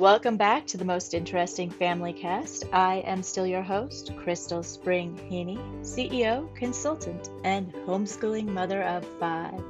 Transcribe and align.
Welcome 0.00 0.38
back 0.38 0.66
to 0.68 0.78
the 0.78 0.84
most 0.86 1.12
interesting 1.12 1.68
family 1.68 2.14
cast. 2.14 2.64
I 2.72 3.00
am 3.00 3.22
still 3.22 3.46
your 3.46 3.60
host, 3.60 4.16
Crystal 4.16 4.62
Spring 4.62 5.14
Haney, 5.28 5.58
CEO, 5.82 6.56
consultant, 6.56 7.28
and 7.44 7.70
homeschooling 7.86 8.46
mother 8.46 8.82
of 8.82 9.06
five. 9.20 9.60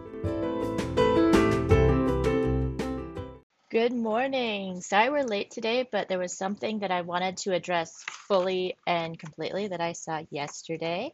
Good 3.72 3.93
morning. 3.93 4.81
Sorry 4.83 5.11
we're 5.11 5.24
late 5.24 5.51
today, 5.51 5.88
but 5.90 6.08
there 6.08 6.21
was 6.21 6.38
something 6.38 6.78
that 6.78 6.92
I 6.92 7.01
wanted 7.01 7.38
to 7.38 7.53
address 7.53 8.01
fully 8.06 8.76
and 8.87 9.19
completely 9.19 9.67
that 9.67 9.81
I 9.81 9.94
saw 9.94 10.22
yesterday. 10.31 11.12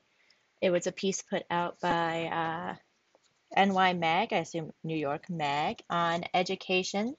It 0.60 0.68
was 0.68 0.86
a 0.86 0.92
piece 0.92 1.22
put 1.22 1.44
out 1.50 1.80
by 1.80 2.26
uh, 2.26 3.64
NY 3.64 3.94
Mag, 3.94 4.34
I 4.34 4.40
assume 4.40 4.72
New 4.84 4.98
York 4.98 5.30
Mag, 5.30 5.78
on 5.88 6.24
education 6.34 7.14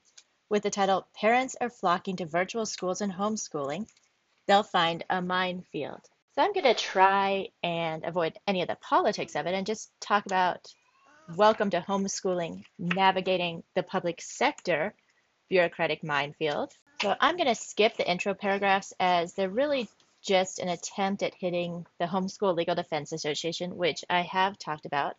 with 0.49 0.63
the 0.63 0.69
title 0.69 1.07
Parents 1.13 1.55
Are 1.59 1.69
Flocking 1.69 2.15
to 2.17 2.25
Virtual 2.25 2.65
Schools 2.65 3.01
and 3.01 3.11
Homeschooling. 3.11 3.87
They'll 4.47 4.63
find 4.63 5.03
a 5.09 5.21
minefield. 5.21 6.01
So 6.33 6.41
I'm 6.41 6.53
going 6.53 6.63
to 6.63 6.73
try 6.73 7.49
and 7.63 8.05
avoid 8.05 8.37
any 8.47 8.61
of 8.61 8.67
the 8.67 8.77
politics 8.81 9.35
of 9.35 9.45
it 9.45 9.53
and 9.53 9.65
just 9.65 9.91
talk 9.99 10.25
about 10.25 10.65
welcome 11.35 11.69
to 11.71 11.81
homeschooling, 11.81 12.63
navigating 12.77 13.63
the 13.75 13.83
public 13.83 14.21
sector 14.21 14.93
bureaucratic 15.49 16.03
minefield. 16.03 16.71
So 17.01 17.15
I'm 17.19 17.35
going 17.35 17.47
to 17.47 17.55
skip 17.55 17.97
the 17.97 18.09
intro 18.09 18.33
paragraphs 18.33 18.93
as 18.99 19.33
they're 19.33 19.49
really 19.49 19.89
just 20.21 20.59
an 20.59 20.69
attempt 20.69 21.23
at 21.23 21.35
hitting 21.35 21.85
the 21.99 22.05
Homeschool 22.05 22.55
Legal 22.55 22.75
Defense 22.75 23.11
Association, 23.11 23.75
which 23.75 24.05
I 24.09 24.21
have 24.21 24.57
talked 24.57 24.85
about 24.85 25.15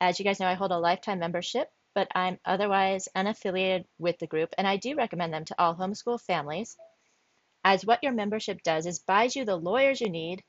as 0.00 0.18
you 0.18 0.24
guys 0.24 0.40
know, 0.40 0.46
I 0.46 0.54
hold 0.54 0.72
a 0.72 0.78
lifetime 0.78 1.18
membership, 1.18 1.70
but 1.94 2.08
I'm 2.14 2.38
otherwise 2.44 3.08
unaffiliated 3.16 3.84
with 3.98 4.18
the 4.18 4.26
group, 4.26 4.54
and 4.56 4.66
I 4.66 4.76
do 4.76 4.94
recommend 4.94 5.32
them 5.32 5.44
to 5.46 5.54
all 5.58 5.74
homeschool 5.74 6.20
families, 6.20 6.76
as 7.64 7.84
what 7.84 8.02
your 8.02 8.12
membership 8.12 8.62
does 8.62 8.86
is 8.86 9.00
buys 9.00 9.36
you 9.36 9.44
the 9.44 9.56
lawyers 9.56 10.00
you 10.00 10.08
need 10.08 10.42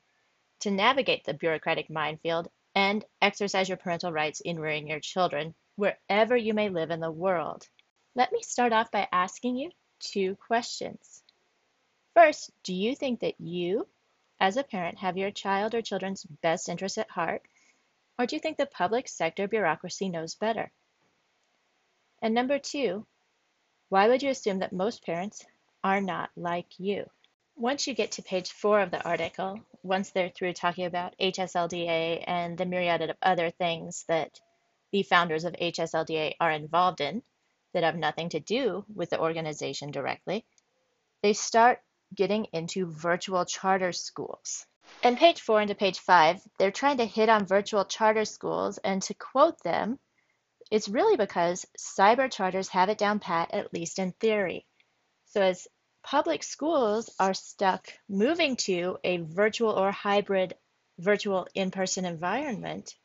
to 0.60 0.70
navigate 0.70 1.24
the 1.24 1.34
bureaucratic 1.34 1.90
minefield 1.90 2.48
and 2.74 3.04
exercise 3.20 3.68
your 3.68 3.76
parental 3.76 4.12
rights 4.12 4.40
in 4.40 4.58
rearing 4.58 4.88
your 4.88 5.00
children 5.00 5.54
wherever 5.76 6.36
you 6.36 6.54
may 6.54 6.68
live 6.68 6.90
in 6.90 7.00
the 7.00 7.10
world. 7.10 7.68
Let 8.14 8.32
me 8.32 8.42
start 8.42 8.72
off 8.72 8.90
by 8.90 9.08
asking 9.10 9.56
you 9.56 9.70
two 9.98 10.36
questions. 10.36 11.22
First, 12.14 12.50
do 12.62 12.74
you 12.74 12.94
think 12.94 13.20
that 13.20 13.40
you, 13.40 13.88
as 14.38 14.56
a 14.56 14.64
parent, 14.64 14.98
have 14.98 15.16
your 15.16 15.30
child 15.30 15.74
or 15.74 15.82
children's 15.82 16.24
best 16.24 16.68
interests 16.68 16.98
at 16.98 17.10
heart? 17.10 17.42
Or 18.18 18.26
do 18.26 18.36
you 18.36 18.40
think 18.40 18.58
the 18.58 18.66
public 18.66 19.08
sector 19.08 19.48
bureaucracy 19.48 20.08
knows 20.08 20.34
better? 20.34 20.70
And 22.22 22.34
number 22.34 22.60
two, 22.60 23.04
why 23.88 24.08
would 24.08 24.22
you 24.22 24.30
assume 24.30 24.60
that 24.60 24.72
most 24.72 25.04
parents 25.04 25.44
are 25.82 26.00
not 26.00 26.30
like 26.36 26.78
you? 26.78 27.10
Once 27.56 27.88
you 27.88 27.94
get 27.94 28.12
to 28.12 28.22
page 28.22 28.52
four 28.52 28.80
of 28.80 28.92
the 28.92 29.02
article, 29.04 29.58
once 29.82 30.10
they're 30.10 30.30
through 30.30 30.52
talking 30.52 30.86
about 30.86 31.18
HSLDA 31.18 32.22
and 32.26 32.56
the 32.56 32.64
myriad 32.64 33.02
of 33.02 33.16
other 33.20 33.50
things 33.50 34.04
that 34.06 34.40
the 34.92 35.02
founders 35.02 35.44
of 35.44 35.54
HSLDA 35.54 36.36
are 36.38 36.52
involved 36.52 37.00
in 37.00 37.24
that 37.72 37.82
have 37.82 37.96
nothing 37.96 38.28
to 38.28 38.40
do 38.40 38.84
with 38.94 39.10
the 39.10 39.20
organization 39.20 39.90
directly, 39.90 40.44
they 41.22 41.32
start 41.32 41.82
getting 42.14 42.44
into 42.52 42.86
virtual 42.86 43.44
charter 43.44 43.90
schools. 43.90 44.64
In 45.02 45.16
page 45.16 45.40
four 45.40 45.60
into 45.60 45.74
page 45.74 45.98
five, 45.98 46.40
they're 46.58 46.70
trying 46.70 46.98
to 46.98 47.04
hit 47.04 47.28
on 47.28 47.46
virtual 47.46 47.84
charter 47.84 48.24
schools, 48.24 48.78
and 48.78 49.02
to 49.02 49.14
quote 49.14 49.60
them, 49.64 49.98
it's 50.72 50.88
really 50.88 51.16
because 51.16 51.66
cyber 51.78 52.32
charters 52.32 52.68
have 52.70 52.88
it 52.88 52.96
down 52.96 53.20
pat, 53.20 53.50
at 53.52 53.74
least 53.74 53.98
in 53.98 54.12
theory. 54.12 54.64
So 55.26 55.42
as 55.42 55.68
public 56.02 56.42
schools 56.42 57.10
are 57.20 57.34
stuck 57.34 57.92
moving 58.08 58.56
to 58.56 58.96
a 59.04 59.18
virtual 59.18 59.70
or 59.70 59.92
hybrid 59.92 60.54
virtual 60.98 61.46
in-person 61.54 62.06
environment, 62.06 62.96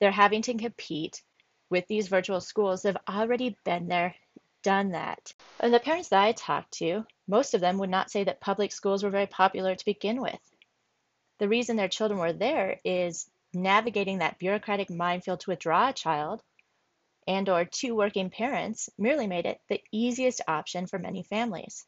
they're 0.00 0.10
having 0.10 0.42
to 0.42 0.54
compete 0.54 1.22
with 1.70 1.86
these 1.86 2.08
virtual 2.08 2.40
schools 2.40 2.82
that 2.82 2.96
have 2.96 3.16
already 3.16 3.56
been 3.64 3.86
there, 3.86 4.14
done 4.62 4.90
that. 4.90 5.32
And 5.60 5.72
the 5.72 5.78
parents 5.78 6.08
that 6.08 6.22
I 6.22 6.32
talked 6.32 6.72
to, 6.78 7.06
most 7.28 7.54
of 7.54 7.60
them 7.60 7.78
would 7.78 7.90
not 7.90 8.10
say 8.10 8.24
that 8.24 8.40
public 8.40 8.72
schools 8.72 9.04
were 9.04 9.10
very 9.10 9.26
popular 9.28 9.76
to 9.76 9.84
begin 9.84 10.20
with 10.20 10.40
the 11.38 11.48
reason 11.48 11.76
their 11.76 11.88
children 11.88 12.18
were 12.18 12.32
there 12.32 12.80
is 12.84 13.28
navigating 13.52 14.18
that 14.18 14.38
bureaucratic 14.38 14.90
minefield 14.90 15.40
to 15.40 15.50
withdraw 15.50 15.88
a 15.88 15.92
child 15.92 16.42
and 17.26 17.48
or 17.48 17.64
two 17.64 17.94
working 17.94 18.30
parents 18.30 18.88
merely 18.98 19.26
made 19.26 19.46
it 19.46 19.60
the 19.68 19.82
easiest 19.92 20.40
option 20.46 20.86
for 20.86 20.98
many 20.98 21.22
families. 21.22 21.84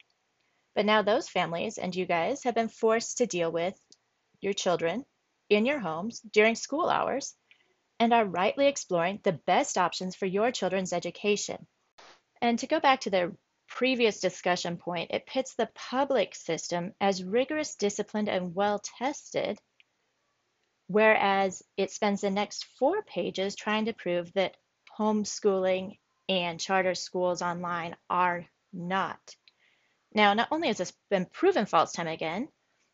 But 0.74 0.86
now 0.86 1.02
those 1.02 1.28
families 1.28 1.78
and 1.78 1.94
you 1.94 2.06
guys 2.06 2.44
have 2.44 2.54
been 2.54 2.68
forced 2.68 3.18
to 3.18 3.26
deal 3.26 3.50
with 3.50 3.78
your 4.40 4.52
children 4.52 5.04
in 5.48 5.66
your 5.66 5.78
homes 5.80 6.20
during 6.20 6.54
school 6.54 6.88
hours 6.88 7.34
and 8.00 8.12
are 8.12 8.24
rightly 8.24 8.66
exploring 8.66 9.20
the 9.22 9.32
best 9.32 9.76
options 9.76 10.14
for 10.14 10.26
your 10.26 10.52
children's 10.52 10.92
education. 10.92 11.66
And 12.40 12.58
to 12.60 12.66
go 12.66 12.80
back 12.80 13.00
to 13.00 13.10
the 13.10 13.36
previous 13.66 14.20
discussion 14.20 14.76
point, 14.76 15.10
it 15.10 15.26
pits 15.26 15.54
the 15.54 15.68
public 15.74 16.34
system 16.34 16.94
as 17.00 17.24
rigorous, 17.24 17.74
disciplined, 17.74 18.28
and 18.28 18.54
well 18.54 18.80
tested, 18.98 19.58
whereas 20.86 21.62
it 21.76 21.90
spends 21.90 22.20
the 22.20 22.30
next 22.30 22.64
four 22.78 23.02
pages 23.02 23.56
trying 23.56 23.86
to 23.86 23.92
prove 23.92 24.32
that 24.34 24.56
homeschooling 24.98 25.98
and 26.28 26.60
charter 26.60 26.94
schools 26.94 27.42
online 27.42 27.96
are 28.10 28.46
not. 28.72 29.36
Now, 30.12 30.34
not 30.34 30.48
only 30.50 30.68
has 30.68 30.78
this 30.78 30.92
been 31.10 31.26
proven 31.26 31.66
false 31.66 31.92
time 31.92 32.08
again, 32.08 32.48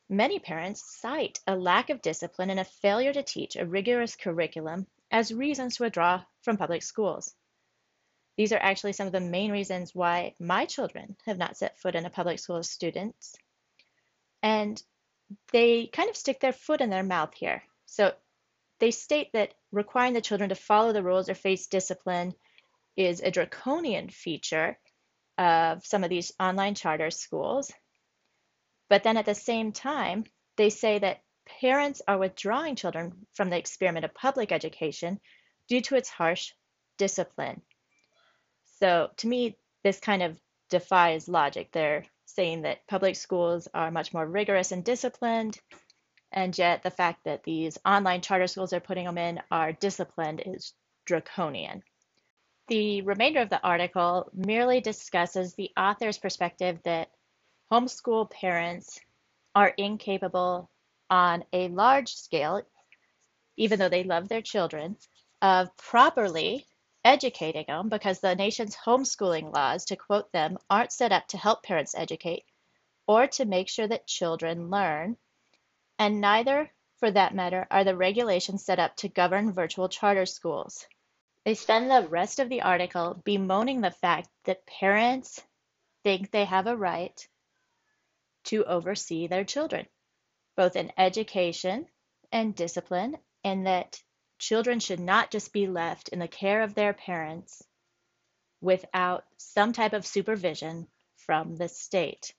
many 0.08 0.38
parents 0.38 0.98
cite 1.00 1.40
a 1.46 1.56
lack 1.56 1.90
of 1.90 2.02
discipline 2.02 2.50
and 2.50 2.60
a 2.60 2.64
failure 2.64 3.12
to 3.12 3.22
teach 3.22 3.56
a 3.56 3.66
rigorous 3.66 4.16
curriculum 4.16 4.86
as 5.10 5.32
reasons 5.32 5.76
to 5.76 5.84
withdraw 5.84 6.22
from 6.42 6.56
public 6.56 6.82
schools. 6.82 7.34
These 8.36 8.52
are 8.52 8.58
actually 8.58 8.94
some 8.94 9.06
of 9.06 9.12
the 9.12 9.20
main 9.20 9.52
reasons 9.52 9.94
why 9.94 10.34
my 10.40 10.66
children 10.66 11.16
have 11.24 11.38
not 11.38 11.56
set 11.56 11.78
foot 11.78 11.94
in 11.94 12.04
a 12.04 12.10
public 12.10 12.38
school 12.40 12.56
as 12.56 12.68
students. 12.68 13.36
And 14.42 14.82
they 15.52 15.86
kind 15.86 16.10
of 16.10 16.16
stick 16.16 16.40
their 16.40 16.52
foot 16.52 16.80
in 16.80 16.90
their 16.90 17.04
mouth 17.04 17.32
here. 17.34 17.62
So 17.86 18.12
they 18.80 18.90
state 18.90 19.30
that 19.32 19.54
requiring 19.72 20.14
the 20.14 20.20
children 20.20 20.48
to 20.48 20.54
follow 20.54 20.92
the 20.92 21.02
rules 21.02 21.28
or 21.28 21.34
face 21.34 21.66
discipline 21.66 22.34
is 22.96 23.20
a 23.20 23.30
draconian 23.30 24.08
feature 24.08 24.78
of 25.38 25.84
some 25.84 26.04
of 26.04 26.10
these 26.10 26.32
online 26.38 26.74
charter 26.74 27.10
schools. 27.10 27.72
But 28.88 29.02
then 29.02 29.16
at 29.16 29.26
the 29.26 29.34
same 29.34 29.72
time, 29.72 30.24
they 30.56 30.70
say 30.70 30.98
that 30.98 31.20
parents 31.60 32.02
are 32.06 32.18
withdrawing 32.18 32.76
children 32.76 33.26
from 33.34 33.50
the 33.50 33.58
experiment 33.58 34.04
of 34.04 34.14
public 34.14 34.52
education 34.52 35.20
due 35.68 35.80
to 35.82 35.96
its 35.96 36.08
harsh 36.08 36.52
discipline. 36.98 37.62
So 38.80 39.10
to 39.18 39.26
me, 39.26 39.56
this 39.82 39.98
kind 40.00 40.22
of 40.22 40.38
defies 40.70 41.28
logic. 41.28 41.70
They're 41.72 42.04
saying 42.26 42.62
that 42.62 42.86
public 42.86 43.16
schools 43.16 43.68
are 43.74 43.90
much 43.90 44.12
more 44.12 44.26
rigorous 44.26 44.72
and 44.72 44.84
disciplined, 44.84 45.58
and 46.34 46.58
yet 46.58 46.82
the 46.82 46.90
fact 46.90 47.24
that 47.24 47.44
these 47.44 47.78
online 47.86 48.20
charter 48.20 48.48
schools 48.48 48.70
they're 48.70 48.80
putting 48.80 49.06
them 49.06 49.16
in 49.16 49.40
are 49.50 49.72
disciplined 49.72 50.42
is 50.44 50.74
draconian. 51.06 51.82
The 52.66 53.02
remainder 53.02 53.40
of 53.40 53.50
the 53.50 53.62
article 53.62 54.30
merely 54.34 54.80
discusses 54.80 55.54
the 55.54 55.70
author's 55.76 56.18
perspective 56.18 56.80
that 56.84 57.10
homeschool 57.70 58.30
parents 58.30 59.00
are 59.54 59.68
incapable 59.68 60.68
on 61.08 61.44
a 61.52 61.68
large 61.68 62.14
scale, 62.14 62.62
even 63.56 63.78
though 63.78 63.88
they 63.88 64.02
love 64.02 64.28
their 64.28 64.42
children, 64.42 64.96
of 65.40 65.74
properly 65.76 66.66
educating 67.04 67.66
them 67.68 67.88
because 67.88 68.18
the 68.18 68.34
nation's 68.34 68.74
homeschooling 68.74 69.54
laws, 69.54 69.84
to 69.84 69.96
quote 69.96 70.32
them, 70.32 70.58
aren't 70.68 70.90
set 70.90 71.12
up 71.12 71.28
to 71.28 71.36
help 71.36 71.62
parents 71.62 71.94
educate 71.94 72.44
or 73.06 73.26
to 73.28 73.44
make 73.44 73.68
sure 73.68 73.86
that 73.86 74.06
children 74.06 74.70
learn, 74.70 75.16
and 75.98 76.20
neither, 76.20 76.70
for 76.98 77.10
that 77.10 77.34
matter, 77.34 77.66
are 77.70 77.84
the 77.84 77.96
regulations 77.96 78.64
set 78.64 78.78
up 78.78 78.96
to 78.96 79.08
govern 79.08 79.52
virtual 79.52 79.88
charter 79.88 80.26
schools. 80.26 80.86
They 81.44 81.54
spend 81.54 81.90
the 81.90 82.08
rest 82.08 82.38
of 82.38 82.48
the 82.48 82.62
article 82.62 83.20
bemoaning 83.24 83.80
the 83.80 83.90
fact 83.90 84.28
that 84.44 84.66
parents 84.66 85.42
think 86.02 86.30
they 86.30 86.44
have 86.44 86.66
a 86.66 86.76
right 86.76 87.28
to 88.44 88.64
oversee 88.64 89.26
their 89.26 89.44
children, 89.44 89.86
both 90.56 90.76
in 90.76 90.92
education 90.96 91.86
and 92.32 92.54
discipline, 92.54 93.16
and 93.42 93.66
that 93.66 94.02
children 94.38 94.80
should 94.80 95.00
not 95.00 95.30
just 95.30 95.52
be 95.52 95.66
left 95.66 96.08
in 96.08 96.18
the 96.18 96.28
care 96.28 96.62
of 96.62 96.74
their 96.74 96.92
parents 96.92 97.62
without 98.60 99.24
some 99.36 99.72
type 99.72 99.92
of 99.92 100.06
supervision 100.06 100.88
from 101.16 101.56
the 101.56 101.68
state. 101.68 102.34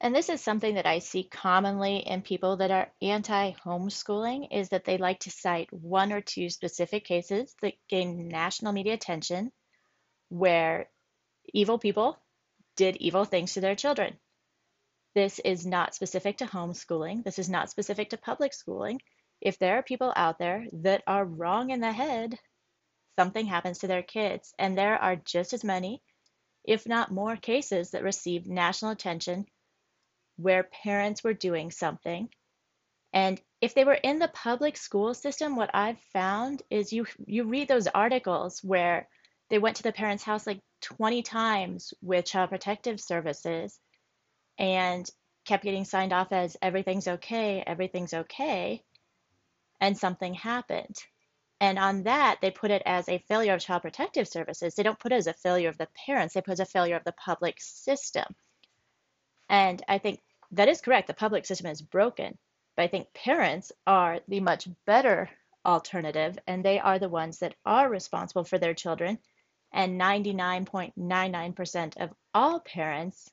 And 0.00 0.14
this 0.14 0.28
is 0.28 0.42
something 0.42 0.74
that 0.74 0.86
I 0.86 0.98
see 0.98 1.24
commonly 1.24 1.98
in 1.98 2.20
people 2.20 2.58
that 2.58 2.70
are 2.70 2.92
anti 3.00 3.52
homeschooling 3.52 4.48
is 4.52 4.68
that 4.68 4.84
they 4.84 4.98
like 4.98 5.20
to 5.20 5.30
cite 5.30 5.72
one 5.72 6.12
or 6.12 6.20
two 6.20 6.50
specific 6.50 7.04
cases 7.04 7.56
that 7.62 7.74
gain 7.88 8.28
national 8.28 8.72
media 8.72 8.92
attention 8.92 9.52
where 10.28 10.90
evil 11.52 11.78
people 11.78 12.18
did 12.76 12.96
evil 12.96 13.24
things 13.24 13.54
to 13.54 13.60
their 13.60 13.74
children. 13.74 14.18
This 15.14 15.38
is 15.38 15.64
not 15.64 15.94
specific 15.94 16.38
to 16.38 16.46
homeschooling. 16.46 17.24
This 17.24 17.38
is 17.38 17.48
not 17.48 17.70
specific 17.70 18.10
to 18.10 18.18
public 18.18 18.52
schooling. 18.52 19.00
If 19.40 19.58
there 19.58 19.78
are 19.78 19.82
people 19.82 20.12
out 20.14 20.38
there 20.38 20.66
that 20.72 21.04
are 21.06 21.24
wrong 21.24 21.70
in 21.70 21.80
the 21.80 21.92
head, 21.92 22.38
something 23.18 23.46
happens 23.46 23.78
to 23.78 23.86
their 23.86 24.02
kids. 24.02 24.52
And 24.58 24.76
there 24.76 24.98
are 24.98 25.16
just 25.16 25.54
as 25.54 25.64
many, 25.64 26.02
if 26.64 26.86
not 26.86 27.10
more, 27.10 27.36
cases 27.36 27.92
that 27.92 28.02
receive 28.02 28.46
national 28.46 28.90
attention 28.90 29.46
where 30.36 30.64
parents 30.84 31.24
were 31.24 31.34
doing 31.34 31.70
something. 31.70 32.28
And 33.12 33.40
if 33.60 33.74
they 33.74 33.84
were 33.84 33.94
in 33.94 34.18
the 34.18 34.28
public 34.28 34.76
school 34.76 35.14
system, 35.14 35.56
what 35.56 35.70
I've 35.74 36.00
found 36.12 36.62
is 36.70 36.92
you 36.92 37.06
you 37.26 37.44
read 37.44 37.68
those 37.68 37.86
articles 37.86 38.62
where 38.62 39.08
they 39.48 39.58
went 39.58 39.76
to 39.76 39.82
the 39.82 39.92
parents' 39.92 40.24
house 40.24 40.46
like 40.46 40.60
20 40.82 41.22
times 41.22 41.94
with 42.02 42.26
child 42.26 42.50
protective 42.50 43.00
services 43.00 43.78
and 44.58 45.08
kept 45.46 45.64
getting 45.64 45.84
signed 45.84 46.12
off 46.12 46.32
as 46.32 46.56
everything's 46.60 47.08
okay, 47.08 47.62
everything's 47.66 48.12
okay, 48.12 48.82
and 49.80 49.96
something 49.96 50.34
happened. 50.34 50.96
And 51.60 51.78
on 51.78 52.02
that, 52.02 52.38
they 52.42 52.50
put 52.50 52.70
it 52.70 52.82
as 52.84 53.08
a 53.08 53.24
failure 53.28 53.54
of 53.54 53.60
child 53.60 53.82
protective 53.82 54.28
services. 54.28 54.74
They 54.74 54.82
don't 54.82 54.98
put 54.98 55.12
it 55.12 55.16
as 55.16 55.26
a 55.26 55.32
failure 55.32 55.70
of 55.70 55.78
the 55.78 55.88
parents, 56.06 56.34
they 56.34 56.42
put 56.42 56.52
it 56.52 56.60
as 56.60 56.60
a 56.60 56.66
failure 56.66 56.96
of 56.96 57.04
the 57.04 57.12
public 57.12 57.56
system. 57.60 58.26
And 59.48 59.82
I 59.88 59.98
think 59.98 60.20
that 60.52 60.68
is 60.68 60.80
correct. 60.80 61.06
The 61.08 61.14
public 61.14 61.46
system 61.46 61.66
is 61.66 61.82
broken. 61.82 62.38
But 62.76 62.84
I 62.84 62.88
think 62.88 63.12
parents 63.14 63.72
are 63.86 64.20
the 64.28 64.40
much 64.40 64.68
better 64.84 65.30
alternative, 65.64 66.38
and 66.46 66.64
they 66.64 66.78
are 66.78 66.98
the 66.98 67.08
ones 67.08 67.38
that 67.38 67.54
are 67.64 67.88
responsible 67.88 68.44
for 68.44 68.58
their 68.58 68.74
children. 68.74 69.18
And 69.72 70.00
99.99% 70.00 71.96
of 71.96 72.12
all 72.34 72.60
parents 72.60 73.30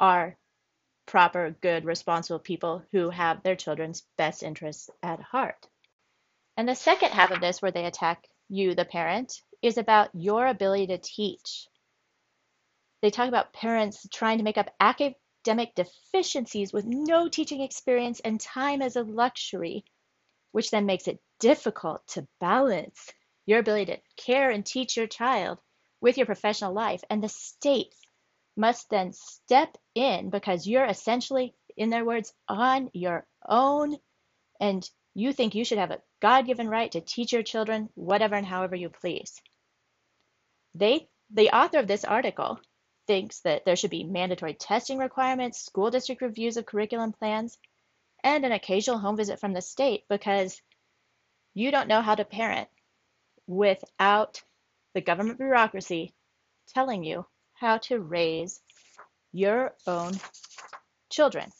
are 0.00 0.36
proper, 1.06 1.54
good, 1.60 1.84
responsible 1.84 2.40
people 2.40 2.82
who 2.92 3.10
have 3.10 3.42
their 3.42 3.56
children's 3.56 4.02
best 4.18 4.42
interests 4.42 4.90
at 5.02 5.20
heart. 5.20 5.68
And 6.56 6.68
the 6.68 6.74
second 6.74 7.12
half 7.12 7.30
of 7.30 7.40
this, 7.40 7.62
where 7.62 7.70
they 7.70 7.84
attack 7.84 8.26
you, 8.48 8.74
the 8.74 8.84
parent, 8.84 9.40
is 9.62 9.78
about 9.78 10.10
your 10.14 10.46
ability 10.46 10.88
to 10.88 10.98
teach. 10.98 11.68
They 13.02 13.10
talk 13.10 13.28
about 13.28 13.52
parents 13.52 14.06
trying 14.12 14.38
to 14.38 14.44
make 14.44 14.58
up 14.58 14.74
academic 14.80 15.18
deficiencies 15.74 16.72
with 16.72 16.84
no 16.86 17.28
teaching 17.28 17.60
experience 17.60 18.20
and 18.20 18.40
time 18.40 18.82
as 18.82 18.96
a 18.96 19.02
luxury, 19.02 19.84
which 20.52 20.70
then 20.70 20.86
makes 20.86 21.08
it 21.08 21.20
difficult 21.38 22.06
to 22.08 22.26
balance 22.40 23.12
your 23.46 23.58
ability 23.58 23.92
to 23.92 24.00
care 24.16 24.50
and 24.50 24.64
teach 24.64 24.96
your 24.96 25.06
child 25.06 25.58
with 26.00 26.16
your 26.16 26.26
professional 26.26 26.72
life. 26.72 27.02
And 27.08 27.22
the 27.22 27.28
state 27.28 27.94
must 28.56 28.88
then 28.90 29.12
step 29.12 29.76
in 29.94 30.30
because 30.30 30.66
you're 30.66 30.84
essentially, 30.84 31.54
in 31.76 31.90
their 31.90 32.04
words, 32.04 32.32
on 32.48 32.90
your 32.92 33.26
own. 33.46 33.96
And 34.60 34.88
you 35.14 35.32
think 35.32 35.54
you 35.54 35.64
should 35.64 35.78
have 35.78 35.90
a 35.90 36.02
God 36.20 36.46
given 36.46 36.68
right 36.68 36.90
to 36.92 37.00
teach 37.00 37.32
your 37.32 37.42
children 37.42 37.88
whatever 37.94 38.34
and 38.34 38.46
however 38.46 38.74
you 38.74 38.88
please. 38.88 39.40
They, 40.74 41.08
the 41.30 41.50
author 41.50 41.78
of 41.78 41.86
this 41.86 42.04
article 42.04 42.60
thinks 43.06 43.40
that 43.40 43.64
there 43.64 43.76
should 43.76 43.90
be 43.90 44.04
mandatory 44.04 44.54
testing 44.54 44.98
requirements, 44.98 45.64
school 45.64 45.90
district 45.90 46.22
reviews 46.22 46.56
of 46.56 46.66
curriculum 46.66 47.12
plans, 47.12 47.58
and 48.22 48.44
an 48.44 48.52
occasional 48.52 48.98
home 48.98 49.16
visit 49.16 49.40
from 49.40 49.52
the 49.52 49.62
state 49.62 50.04
because 50.08 50.60
you 51.54 51.70
don't 51.70 51.88
know 51.88 52.02
how 52.02 52.14
to 52.14 52.24
parent 52.24 52.68
without 53.46 54.42
the 54.94 55.00
government 55.00 55.38
bureaucracy 55.38 56.12
telling 56.74 57.04
you 57.04 57.26
how 57.54 57.78
to 57.78 58.00
raise 58.00 58.60
your 59.32 59.74
own 59.86 60.12
children. 61.10 61.50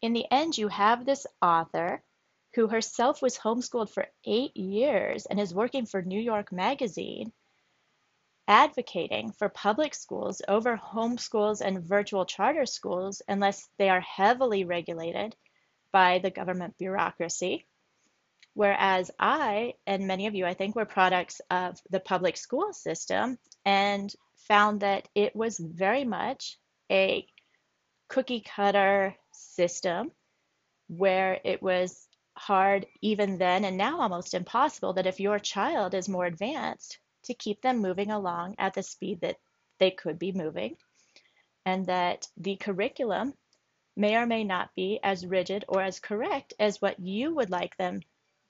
In 0.00 0.12
the 0.12 0.26
end, 0.30 0.58
you 0.58 0.68
have 0.68 1.04
this 1.04 1.26
author 1.40 2.02
who 2.54 2.66
herself 2.66 3.22
was 3.22 3.38
homeschooled 3.38 3.90
for 3.90 4.08
eight 4.24 4.56
years 4.56 5.26
and 5.26 5.40
is 5.40 5.54
working 5.54 5.86
for 5.86 6.02
New 6.02 6.20
York 6.20 6.52
Magazine, 6.52 7.32
advocating 8.48 9.32
for 9.32 9.48
public 9.48 9.94
schools 9.94 10.42
over 10.48 10.76
homeschools 10.76 11.60
and 11.60 11.84
virtual 11.84 12.24
charter 12.24 12.66
schools 12.66 13.22
unless 13.28 13.68
they 13.78 13.88
are 13.88 14.00
heavily 14.00 14.64
regulated 14.64 15.36
by 15.92 16.18
the 16.18 16.30
government 16.30 16.76
bureaucracy. 16.78 17.66
Whereas 18.54 19.10
I, 19.18 19.74
and 19.86 20.06
many 20.06 20.26
of 20.26 20.34
you, 20.34 20.44
I 20.44 20.54
think, 20.54 20.76
were 20.76 20.84
products 20.84 21.40
of 21.50 21.80
the 21.90 22.00
public 22.00 22.36
school 22.36 22.72
system 22.72 23.38
and 23.64 24.14
found 24.36 24.80
that 24.80 25.08
it 25.14 25.34
was 25.34 25.58
very 25.58 26.04
much 26.04 26.58
a 26.90 27.26
cookie 28.08 28.40
cutter 28.42 29.16
system 29.32 30.10
where 30.88 31.40
it 31.44 31.62
was 31.62 32.06
hard 32.36 32.86
even 33.00 33.38
then 33.38 33.64
and 33.64 33.76
now 33.76 34.00
almost 34.00 34.34
impossible 34.34 34.94
that 34.94 35.06
if 35.06 35.20
your 35.20 35.38
child 35.38 35.94
is 35.94 36.08
more 36.08 36.26
advanced 36.26 36.98
to 37.24 37.34
keep 37.34 37.60
them 37.62 37.78
moving 37.78 38.10
along 38.10 38.54
at 38.58 38.74
the 38.74 38.82
speed 38.82 39.20
that 39.20 39.38
they 39.78 39.90
could 39.90 40.18
be 40.18 40.32
moving 40.32 40.76
and 41.64 41.86
that 41.86 42.28
the 42.36 42.56
curriculum 42.56 43.34
may 43.96 44.16
or 44.16 44.26
may 44.26 44.44
not 44.44 44.74
be 44.74 45.00
as 45.02 45.26
rigid 45.26 45.64
or 45.68 45.82
as 45.82 46.00
correct 46.00 46.54
as 46.58 46.80
what 46.80 46.98
you 47.00 47.34
would 47.34 47.50
like 47.50 47.76
them 47.76 48.00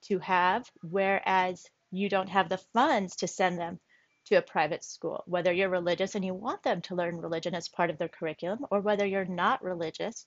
to 0.02 0.19
have 0.19 0.70
whereas 0.82 1.66
you 1.90 2.08
don't 2.08 2.28
have 2.30 2.48
the 2.48 2.58
funds 2.72 3.16
to 3.16 3.28
send 3.28 3.58
them 3.58 3.78
to 4.24 4.36
a 4.36 4.42
private 4.42 4.84
school 4.84 5.22
whether 5.26 5.52
you're 5.52 5.69
religious 5.69 6.14
and 6.14 6.24
you 6.24 6.34
want 6.34 6.62
them 6.62 6.80
to 6.80 6.94
learn 6.94 7.20
religion 7.20 7.54
as 7.54 7.69
part 7.69 7.90
of 7.90 7.98
their 7.98 8.08
curriculum 8.08 8.64
or 8.70 8.80
whether 8.80 9.06
you're 9.06 9.24
not 9.24 9.62
religious 9.62 10.26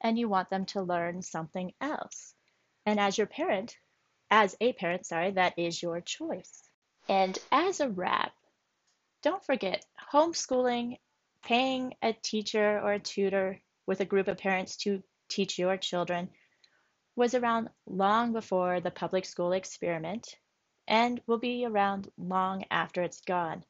and 0.00 0.18
you 0.18 0.28
want 0.28 0.50
them 0.50 0.64
to 0.66 0.82
learn 0.82 1.22
something 1.22 1.72
else 1.80 2.34
and 2.86 2.98
as 2.98 3.16
your 3.16 3.26
parent, 3.26 3.76
as 4.30 4.56
a 4.60 4.72
parent, 4.72 5.06
sorry, 5.06 5.32
that 5.32 5.58
is 5.58 5.82
your 5.82 6.00
choice. 6.00 6.62
And 7.08 7.38
as 7.50 7.80
a 7.80 7.88
wrap, 7.88 8.32
don't 9.22 9.44
forget 9.44 9.84
homeschooling, 10.12 10.98
paying 11.44 11.94
a 12.02 12.12
teacher 12.12 12.80
or 12.80 12.92
a 12.92 13.00
tutor 13.00 13.60
with 13.86 14.00
a 14.00 14.04
group 14.04 14.28
of 14.28 14.38
parents 14.38 14.76
to 14.78 15.02
teach 15.28 15.58
your 15.58 15.76
children 15.76 16.30
was 17.16 17.34
around 17.34 17.68
long 17.86 18.32
before 18.32 18.80
the 18.80 18.90
public 18.90 19.24
school 19.24 19.52
experiment 19.52 20.36
and 20.88 21.20
will 21.26 21.38
be 21.38 21.64
around 21.64 22.10
long 22.16 22.64
after 22.70 23.02
it's 23.02 23.20
gone. 23.20 23.64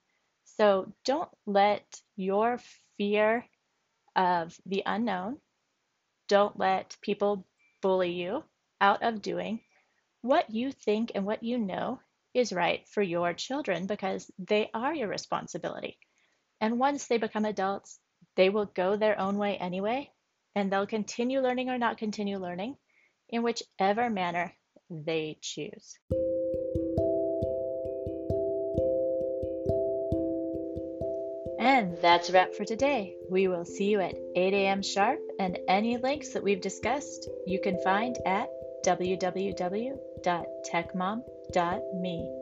So 0.44 0.93
don't 1.05 1.31
let 1.46 1.84
your 2.17 2.58
fear 2.96 3.46
of 4.15 4.56
the 4.67 4.82
unknown, 4.84 5.39
don't 6.29 6.58
let 6.58 6.96
people 7.01 7.46
bully 7.81 8.12
you, 8.12 8.44
out 8.81 9.03
of 9.03 9.22
doing 9.22 9.60
what 10.20 10.51
you 10.51 10.72
think 10.72 11.12
and 11.15 11.24
what 11.24 11.43
you 11.43 11.58
know 11.58 12.01
is 12.34 12.53
right 12.53 12.86
for 12.89 13.03
your 13.03 13.32
children 13.32 13.86
because 13.86 14.31
they 14.39 14.70
are 14.74 14.94
your 14.94 15.08
responsibility. 15.08 15.98
And 16.60 16.79
once 16.79 17.06
they 17.06 17.19
become 17.19 17.44
adults, 17.44 17.98
they 18.36 18.48
will 18.48 18.67
go 18.67 18.96
their 18.96 19.19
own 19.20 19.39
way 19.39 19.56
anyway, 19.56 20.10
and 20.55 20.72
they'll 20.72 20.86
continue 20.86 21.41
learning 21.41 21.70
or 21.70 21.79
not 21.79 21.98
continue 21.98 22.39
learning 22.39 22.77
in 23.29 23.43
whichever 23.43 24.10
manner 24.10 24.53
they 24.91 25.39
choose. 25.41 25.98
And 31.58 31.96
that's 32.03 32.29
a 32.29 32.32
wrap 32.32 32.55
for 32.55 32.65
today. 32.65 33.17
We 33.31 33.48
will 33.48 33.65
see 33.65 33.91
you 33.91 34.01
at 34.01 34.15
8 34.36 34.55
a.m. 34.55 34.82
sharp, 34.82 35.20
and 35.39 35.58
any 35.69 35.96
links 35.96 36.31
that 36.31 36.43
we've 36.43 36.60
discussed 36.60 37.29
you 37.46 37.60
can 37.60 37.79
find 37.82 38.17
at 38.27 38.48
www.techmom.me. 41.51 42.42